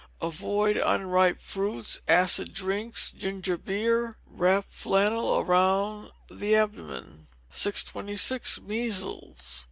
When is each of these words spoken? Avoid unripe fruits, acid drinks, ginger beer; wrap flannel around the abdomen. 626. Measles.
Avoid 0.19 0.77
unripe 0.77 1.39
fruits, 1.39 2.01
acid 2.07 2.51
drinks, 2.55 3.11
ginger 3.11 3.55
beer; 3.55 4.17
wrap 4.25 4.65
flannel 4.67 5.37
around 5.37 6.09
the 6.27 6.55
abdomen. 6.55 7.27
626. 7.51 8.61
Measles. 8.61 9.59